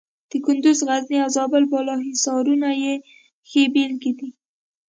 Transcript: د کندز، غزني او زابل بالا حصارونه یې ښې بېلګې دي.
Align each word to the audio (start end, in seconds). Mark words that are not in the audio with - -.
د 0.29 0.31
کندز، 0.45 0.77
غزني 0.87 1.17
او 1.23 1.29
زابل 1.37 1.63
بالا 1.71 1.95
حصارونه 2.07 2.69
یې 2.83 2.93
ښې 3.49 3.63
بېلګې 3.73 4.11
دي. 4.19 4.29